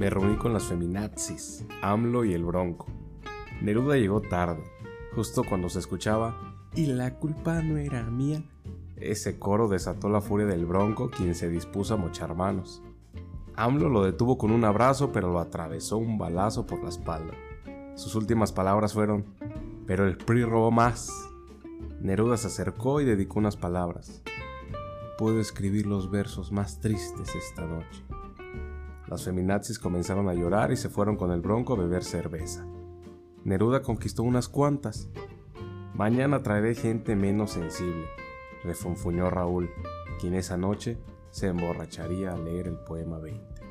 Me 0.00 0.08
reuní 0.08 0.38
con 0.38 0.54
las 0.54 0.64
feminazis, 0.64 1.62
AMLO 1.82 2.24
y 2.24 2.32
el 2.32 2.42
Bronco. 2.42 2.86
Neruda 3.60 3.98
llegó 3.98 4.22
tarde, 4.22 4.62
justo 5.14 5.44
cuando 5.44 5.68
se 5.68 5.78
escuchaba 5.78 6.56
y 6.74 6.86
la 6.86 7.18
culpa 7.18 7.60
no 7.60 7.76
era 7.76 8.04
mía. 8.04 8.42
Ese 8.96 9.38
coro 9.38 9.68
desató 9.68 10.08
la 10.08 10.22
furia 10.22 10.46
del 10.46 10.64
Bronco, 10.64 11.10
quien 11.10 11.34
se 11.34 11.50
dispuso 11.50 11.92
a 11.92 11.96
mochar 11.98 12.34
manos. 12.34 12.82
AMLO 13.56 13.90
lo 13.90 14.02
detuvo 14.02 14.38
con 14.38 14.52
un 14.52 14.64
abrazo, 14.64 15.12
pero 15.12 15.30
lo 15.30 15.38
atravesó 15.38 15.98
un 15.98 16.16
balazo 16.16 16.66
por 16.66 16.82
la 16.82 16.88
espalda. 16.88 17.34
Sus 17.94 18.14
últimas 18.14 18.52
palabras 18.52 18.94
fueron, 18.94 19.26
pero 19.86 20.08
el 20.08 20.16
PRI 20.16 20.44
robó 20.44 20.70
más. 20.70 21.10
Neruda 22.00 22.38
se 22.38 22.46
acercó 22.46 23.02
y 23.02 23.04
dedicó 23.04 23.38
unas 23.38 23.58
palabras. 23.58 24.22
Puedo 25.18 25.40
escribir 25.40 25.84
los 25.84 26.10
versos 26.10 26.52
más 26.52 26.80
tristes 26.80 27.34
esta 27.34 27.66
noche. 27.66 28.02
Las 29.10 29.24
feminazis 29.24 29.80
comenzaron 29.80 30.28
a 30.28 30.34
llorar 30.34 30.70
y 30.70 30.76
se 30.76 30.88
fueron 30.88 31.16
con 31.16 31.32
el 31.32 31.40
bronco 31.40 31.72
a 31.72 31.76
beber 31.76 32.04
cerveza. 32.04 32.64
Neruda 33.42 33.82
conquistó 33.82 34.22
unas 34.22 34.48
cuantas. 34.48 35.08
Mañana 35.94 36.44
traeré 36.44 36.76
gente 36.76 37.16
menos 37.16 37.50
sensible, 37.50 38.06
refunfuñó 38.62 39.28
Raúl, 39.28 39.68
quien 40.20 40.34
esa 40.34 40.56
noche 40.56 40.98
se 41.30 41.48
emborracharía 41.48 42.32
a 42.32 42.38
leer 42.38 42.68
el 42.68 42.76
poema 42.78 43.18
20. 43.18 43.69